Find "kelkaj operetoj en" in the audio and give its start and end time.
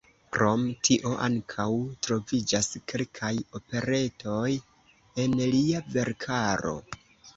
2.93-5.37